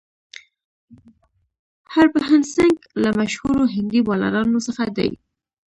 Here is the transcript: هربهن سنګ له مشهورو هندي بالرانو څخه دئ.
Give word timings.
هربهن 1.93 2.41
سنګ 2.53 2.75
له 3.01 3.09
مشهورو 3.19 3.63
هندي 3.75 3.99
بالرانو 4.07 4.59
څخه 4.67 4.83
دئ. 4.97 5.11